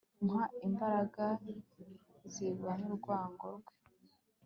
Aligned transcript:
mpa 0.25 0.43
imbaraga 0.67 1.25
zirwanya 2.33 2.85
urwango 2.91 3.45
rwe 3.55 3.73